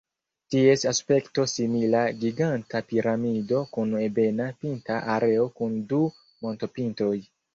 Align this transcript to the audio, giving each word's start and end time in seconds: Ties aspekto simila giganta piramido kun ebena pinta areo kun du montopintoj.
Ties 0.53 0.81
aspekto 0.91 1.43
simila 1.51 1.99
giganta 2.23 2.79
piramido 2.93 3.59
kun 3.77 3.93
ebena 4.07 4.47
pinta 4.63 4.97
areo 5.17 5.45
kun 5.59 5.77
du 5.93 6.03
montopintoj. 6.47 7.15